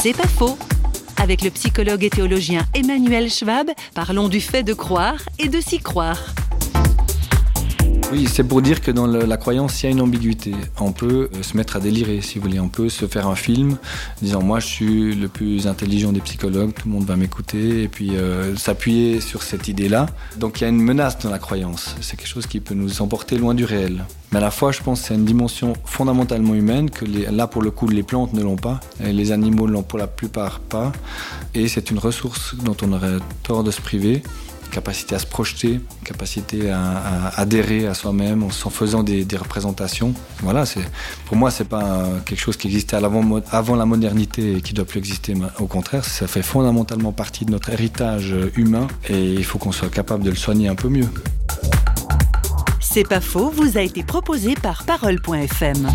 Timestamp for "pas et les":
28.56-29.32